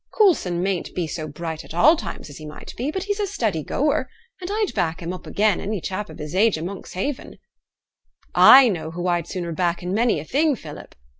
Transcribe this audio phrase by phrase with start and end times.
[0.17, 3.27] Coulson mayn't be so bright at all times as he might be, but he's a
[3.27, 4.09] steady goer,
[4.41, 7.37] and I'd back him again' any chap o' his age i' Monkshaven.'
[8.33, 10.95] 'I know who I'd sooner back in many a thing, Philip!'